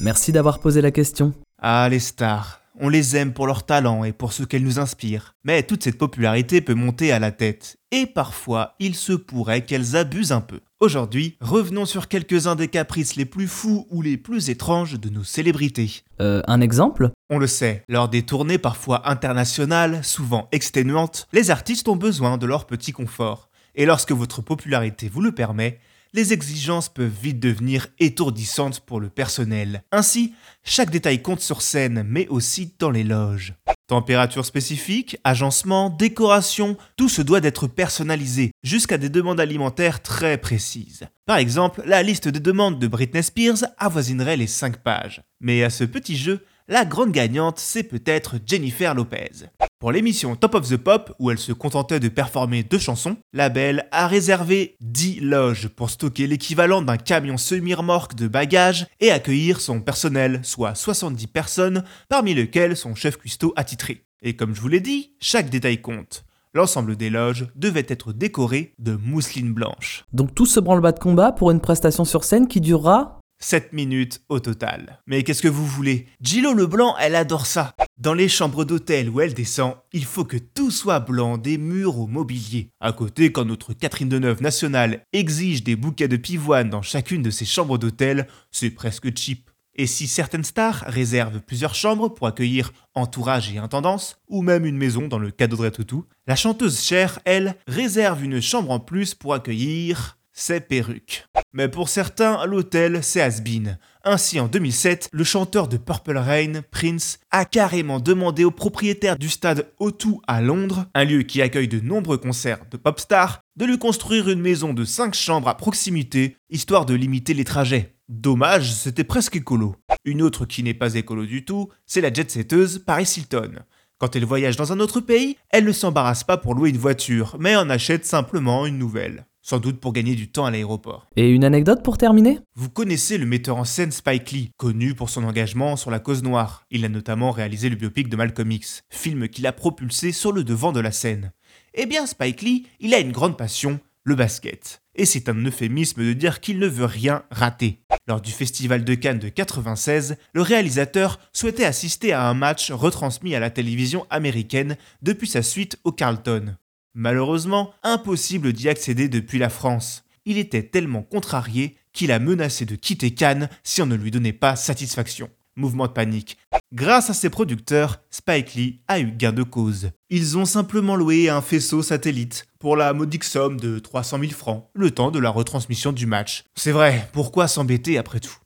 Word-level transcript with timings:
Merci 0.00 0.30
d'avoir 0.30 0.60
posé 0.60 0.80
la 0.80 0.92
question. 0.92 1.34
Ah, 1.60 1.88
les 1.90 1.98
stars. 1.98 2.60
On 2.80 2.88
les 2.88 3.16
aime 3.16 3.32
pour 3.32 3.48
leur 3.48 3.66
talent 3.66 4.04
et 4.04 4.12
pour 4.12 4.32
ce 4.32 4.44
qu'elles 4.44 4.62
nous 4.62 4.78
inspirent. 4.78 5.34
Mais 5.42 5.64
toute 5.64 5.82
cette 5.82 5.98
popularité 5.98 6.60
peut 6.60 6.74
monter 6.74 7.10
à 7.10 7.18
la 7.18 7.32
tête. 7.32 7.78
Et 7.90 8.06
parfois, 8.06 8.76
il 8.78 8.94
se 8.94 9.12
pourrait 9.12 9.64
qu'elles 9.64 9.96
abusent 9.96 10.30
un 10.30 10.40
peu. 10.40 10.60
Aujourd'hui, 10.78 11.36
revenons 11.40 11.86
sur 11.86 12.06
quelques-uns 12.06 12.54
des 12.54 12.68
caprices 12.68 13.16
les 13.16 13.24
plus 13.24 13.48
fous 13.48 13.88
ou 13.90 14.00
les 14.00 14.16
plus 14.16 14.48
étranges 14.50 15.00
de 15.00 15.08
nos 15.08 15.24
célébrités. 15.24 16.02
Euh, 16.20 16.40
un 16.46 16.60
exemple? 16.60 17.10
On 17.30 17.38
le 17.38 17.48
sait, 17.48 17.82
lors 17.88 18.08
des 18.08 18.22
tournées 18.22 18.58
parfois 18.58 19.10
internationales, 19.10 20.04
souvent 20.04 20.48
exténuantes, 20.52 21.26
les 21.32 21.50
artistes 21.50 21.88
ont 21.88 21.96
besoin 21.96 22.38
de 22.38 22.46
leur 22.46 22.68
petit 22.68 22.92
confort. 22.92 23.48
Et 23.74 23.86
lorsque 23.86 24.12
votre 24.12 24.40
popularité 24.40 25.08
vous 25.08 25.20
le 25.20 25.32
permet, 25.32 25.80
les 26.12 26.32
exigences 26.32 26.88
peuvent 26.88 27.12
vite 27.22 27.40
devenir 27.40 27.88
étourdissantes 27.98 28.80
pour 28.80 29.00
le 29.00 29.08
personnel. 29.08 29.82
Ainsi, 29.92 30.34
chaque 30.64 30.90
détail 30.90 31.22
compte 31.22 31.40
sur 31.40 31.62
scène, 31.62 32.04
mais 32.06 32.26
aussi 32.28 32.74
dans 32.78 32.90
les 32.90 33.04
loges. 33.04 33.54
Température 33.86 34.44
spécifique, 34.44 35.16
agencement, 35.24 35.88
décoration, 35.88 36.76
tout 36.96 37.08
se 37.08 37.22
doit 37.22 37.40
d'être 37.40 37.66
personnalisé, 37.66 38.50
jusqu'à 38.62 38.98
des 38.98 39.08
demandes 39.08 39.40
alimentaires 39.40 40.02
très 40.02 40.36
précises. 40.36 41.06
Par 41.24 41.38
exemple, 41.38 41.82
la 41.86 42.02
liste 42.02 42.28
de 42.28 42.38
demandes 42.38 42.78
de 42.78 42.86
Britney 42.86 43.22
Spears 43.22 43.64
avoisinerait 43.78 44.36
les 44.36 44.46
5 44.46 44.78
pages. 44.82 45.22
Mais 45.40 45.62
à 45.62 45.70
ce 45.70 45.84
petit 45.84 46.16
jeu, 46.16 46.44
la 46.68 46.84
grande 46.84 47.12
gagnante, 47.12 47.58
c'est 47.58 47.82
peut-être 47.82 48.36
Jennifer 48.44 48.94
Lopez. 48.94 49.46
Pour 49.80 49.92
l'émission 49.92 50.34
Top 50.34 50.56
of 50.56 50.68
the 50.68 50.76
Pop, 50.76 51.14
où 51.20 51.30
elle 51.30 51.38
se 51.38 51.52
contentait 51.52 52.00
de 52.00 52.08
performer 52.08 52.64
deux 52.64 52.80
chansons, 52.80 53.16
la 53.32 53.48
belle 53.48 53.86
a 53.92 54.08
réservé 54.08 54.76
10 54.80 55.20
loges 55.20 55.68
pour 55.68 55.88
stocker 55.88 56.26
l'équivalent 56.26 56.82
d'un 56.82 56.96
camion 56.96 57.36
semi-remorque 57.36 58.16
de 58.16 58.26
bagages 58.26 58.88
et 58.98 59.12
accueillir 59.12 59.60
son 59.60 59.80
personnel, 59.80 60.40
soit 60.42 60.74
70 60.74 61.28
personnes, 61.28 61.84
parmi 62.08 62.34
lesquelles 62.34 62.76
son 62.76 62.96
chef 62.96 63.18
cuistot 63.18 63.52
attitré. 63.54 64.04
Et 64.20 64.34
comme 64.34 64.52
je 64.52 64.60
vous 64.60 64.66
l'ai 64.66 64.80
dit, 64.80 65.12
chaque 65.20 65.48
détail 65.48 65.80
compte. 65.80 66.24
L'ensemble 66.54 66.96
des 66.96 67.08
loges 67.08 67.46
devait 67.54 67.86
être 67.86 68.12
décoré 68.12 68.74
de 68.80 68.96
mousseline 68.96 69.52
blanche. 69.52 70.04
Donc 70.12 70.34
tout 70.34 70.46
ce 70.46 70.58
branle-bas 70.58 70.90
de 70.90 70.98
combat 70.98 71.30
pour 71.30 71.52
une 71.52 71.60
prestation 71.60 72.04
sur 72.04 72.24
scène 72.24 72.48
qui 72.48 72.60
durera 72.60 73.17
7 73.40 73.72
minutes 73.72 74.20
au 74.28 74.40
total. 74.40 75.00
Mais 75.06 75.22
qu'est-ce 75.22 75.42
que 75.42 75.48
vous 75.48 75.66
voulez? 75.66 76.06
Gillo 76.20 76.52
Leblanc, 76.52 76.96
elle 76.98 77.14
adore 77.14 77.46
ça. 77.46 77.74
Dans 77.98 78.14
les 78.14 78.28
chambres 78.28 78.64
d'hôtel 78.64 79.08
où 79.10 79.20
elle 79.20 79.34
descend, 79.34 79.74
il 79.92 80.04
faut 80.04 80.24
que 80.24 80.36
tout 80.36 80.70
soit 80.70 81.00
blanc, 81.00 81.38
des 81.38 81.58
murs 81.58 81.98
au 81.98 82.06
mobilier. 82.06 82.70
À 82.80 82.92
côté, 82.92 83.32
quand 83.32 83.44
notre 83.44 83.72
Catherine 83.72 84.08
Deneuve 84.08 84.42
nationale 84.42 85.04
exige 85.12 85.64
des 85.64 85.76
bouquets 85.76 86.08
de 86.08 86.16
pivoine 86.16 86.70
dans 86.70 86.82
chacune 86.82 87.22
de 87.22 87.30
ses 87.30 87.44
chambres 87.44 87.78
d'hôtel, 87.78 88.26
c'est 88.50 88.70
presque 88.70 89.16
cheap. 89.16 89.50
Et 89.80 89.86
si 89.86 90.08
certaines 90.08 90.44
stars 90.44 90.82
réservent 90.88 91.40
plusieurs 91.40 91.76
chambres 91.76 92.08
pour 92.08 92.26
accueillir 92.26 92.72
entourage 92.94 93.52
et 93.52 93.58
intendance, 93.58 94.18
ou 94.26 94.42
même 94.42 94.66
une 94.66 94.76
maison 94.76 95.06
dans 95.06 95.20
le 95.20 95.30
cadeau 95.30 95.62
de 95.62 95.68
Toutou, 95.68 96.04
la 96.26 96.34
chanteuse 96.34 96.82
Cher, 96.82 97.20
elle, 97.24 97.54
réserve 97.68 98.24
une 98.24 98.42
chambre 98.42 98.72
en 98.72 98.80
plus 98.80 99.14
pour 99.14 99.34
accueillir 99.34 100.17
ses 100.38 100.60
perruques. 100.60 101.26
Mais 101.52 101.68
pour 101.68 101.88
certains, 101.88 102.46
l'hôtel, 102.46 103.00
c'est 103.02 103.20
has-been. 103.20 103.78
Ainsi, 104.04 104.38
en 104.38 104.46
2007, 104.46 105.08
le 105.12 105.24
chanteur 105.24 105.66
de 105.66 105.76
Purple 105.76 106.16
Rain, 106.16 106.62
Prince, 106.70 107.18
a 107.30 107.44
carrément 107.44 107.98
demandé 107.98 108.44
au 108.44 108.50
propriétaire 108.50 109.18
du 109.18 109.28
stade 109.28 109.70
O2 109.80 110.20
à 110.26 110.40
Londres, 110.40 110.86
un 110.94 111.04
lieu 111.04 111.22
qui 111.22 111.42
accueille 111.42 111.68
de 111.68 111.80
nombreux 111.80 112.18
concerts 112.18 112.60
de 112.70 112.76
pop 112.76 113.00
stars, 113.00 113.40
de 113.56 113.64
lui 113.64 113.78
construire 113.78 114.28
une 114.28 114.40
maison 114.40 114.72
de 114.72 114.84
5 114.84 115.14
chambres 115.14 115.48
à 115.48 115.56
proximité, 115.56 116.36
histoire 116.50 116.86
de 116.86 116.94
limiter 116.94 117.34
les 117.34 117.44
trajets. 117.44 117.96
Dommage, 118.08 118.72
c'était 118.72 119.04
presque 119.04 119.36
écolo. 119.36 119.74
Une 120.04 120.22
autre 120.22 120.46
qui 120.46 120.62
n'est 120.62 120.72
pas 120.72 120.94
écolo 120.94 121.26
du 121.26 121.44
tout, 121.44 121.68
c'est 121.84 122.00
la 122.00 122.12
jet-setteuse 122.12 122.78
Paris 122.86 123.12
Hilton. 123.16 123.56
Quand 123.98 124.14
elle 124.14 124.24
voyage 124.24 124.56
dans 124.56 124.72
un 124.72 124.78
autre 124.78 125.00
pays, 125.00 125.36
elle 125.50 125.64
ne 125.64 125.72
s'embarrasse 125.72 126.22
pas 126.22 126.36
pour 126.36 126.54
louer 126.54 126.70
une 126.70 126.78
voiture, 126.78 127.36
mais 127.40 127.56
en 127.56 127.68
achète 127.68 128.06
simplement 128.06 128.64
une 128.64 128.78
nouvelle 128.78 129.26
sans 129.48 129.60
doute 129.60 129.80
pour 129.80 129.94
gagner 129.94 130.14
du 130.14 130.28
temps 130.28 130.44
à 130.44 130.50
l'aéroport. 130.50 131.06
Et 131.16 131.30
une 131.30 131.42
anecdote 131.42 131.82
pour 131.82 131.96
terminer? 131.96 132.38
Vous 132.54 132.68
connaissez 132.68 133.16
le 133.16 133.24
metteur 133.24 133.56
en 133.56 133.64
scène 133.64 133.90
Spike 133.90 134.30
Lee, 134.30 134.50
connu 134.58 134.94
pour 134.94 135.08
son 135.08 135.24
engagement 135.24 135.76
sur 135.76 135.90
la 135.90 136.00
cause 136.00 136.22
noire. 136.22 136.64
Il 136.70 136.84
a 136.84 136.90
notamment 136.90 137.30
réalisé 137.30 137.70
le 137.70 137.76
biopic 137.76 138.10
de 138.10 138.16
Malcolm 138.16 138.52
X, 138.52 138.82
film 138.90 139.26
qu'il 139.28 139.46
a 139.46 139.52
propulsé 139.52 140.12
sur 140.12 140.32
le 140.32 140.44
devant 140.44 140.72
de 140.72 140.80
la 140.80 140.92
scène. 140.92 141.32
Eh 141.72 141.86
bien, 141.86 142.04
Spike 142.04 142.42
Lee, 142.42 142.66
il 142.78 142.92
a 142.92 142.98
une 142.98 143.12
grande 143.12 143.38
passion, 143.38 143.80
le 144.04 144.14
basket. 144.14 144.82
Et 144.94 145.06
c'est 145.06 145.30
un 145.30 145.44
euphémisme 145.46 146.04
de 146.04 146.12
dire 146.12 146.40
qu'il 146.40 146.58
ne 146.58 146.66
veut 146.66 146.84
rien 146.84 147.22
rater. 147.30 147.80
Lors 148.06 148.20
du 148.20 148.32
Festival 148.32 148.84
de 148.84 148.94
Cannes 148.94 149.18
de 149.18 149.30
96, 149.30 150.16
le 150.34 150.42
réalisateur 150.42 151.18
souhaitait 151.32 151.64
assister 151.64 152.12
à 152.12 152.28
un 152.28 152.34
match 152.34 152.70
retransmis 152.70 153.34
à 153.34 153.40
la 153.40 153.48
télévision 153.48 154.06
américaine 154.10 154.76
depuis 155.00 155.28
sa 155.28 155.42
suite 155.42 155.78
au 155.84 155.92
Carlton. 155.92 156.56
Malheureusement, 156.94 157.72
impossible 157.82 158.52
d'y 158.52 158.68
accéder 158.68 159.08
depuis 159.08 159.38
la 159.38 159.50
France. 159.50 160.04
Il 160.24 160.38
était 160.38 160.62
tellement 160.62 161.02
contrarié 161.02 161.76
qu'il 161.92 162.12
a 162.12 162.18
menacé 162.18 162.64
de 162.64 162.76
quitter 162.76 163.12
Cannes 163.12 163.48
si 163.62 163.82
on 163.82 163.86
ne 163.86 163.94
lui 163.94 164.10
donnait 164.10 164.32
pas 164.32 164.56
satisfaction. 164.56 165.30
Mouvement 165.56 165.86
de 165.86 165.92
panique. 165.92 166.38
Grâce 166.72 167.10
à 167.10 167.14
ses 167.14 167.30
producteurs, 167.30 168.00
Spike 168.10 168.54
Lee 168.54 168.80
a 168.86 169.00
eu 169.00 169.10
gain 169.10 169.32
de 169.32 169.42
cause. 169.42 169.90
Ils 170.10 170.38
ont 170.38 170.44
simplement 170.44 170.94
loué 170.94 171.28
un 171.28 171.40
faisceau 171.40 171.82
satellite 171.82 172.46
pour 172.60 172.76
la 172.76 172.92
modique 172.92 173.24
somme 173.24 173.58
de 173.58 173.78
300 173.78 174.20
000 174.20 174.32
francs, 174.32 174.68
le 174.74 174.90
temps 174.90 175.10
de 175.10 175.18
la 175.18 175.30
retransmission 175.30 175.92
du 175.92 176.06
match. 176.06 176.44
C'est 176.54 176.72
vrai, 176.72 177.08
pourquoi 177.12 177.48
s'embêter 177.48 177.98
après 177.98 178.20
tout? 178.20 178.36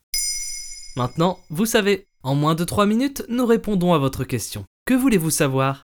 Maintenant, 0.96 1.38
vous 1.50 1.66
savez, 1.66 2.06
en 2.22 2.34
moins 2.34 2.54
de 2.54 2.64
3 2.64 2.86
minutes, 2.86 3.24
nous 3.28 3.44
répondons 3.44 3.92
à 3.92 3.98
votre 3.98 4.24
question. 4.24 4.64
Que 4.86 4.94
voulez-vous 4.94 5.30
savoir? 5.30 5.82